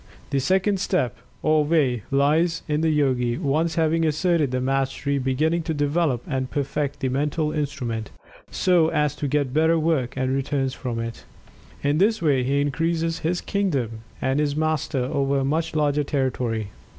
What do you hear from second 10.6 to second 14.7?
from it. In this way he increases his kingdom and is